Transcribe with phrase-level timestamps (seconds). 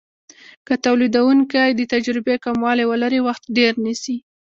[0.67, 4.17] که تولیدونکی د تجربې کموالی ولري وخت ډیر نیسي.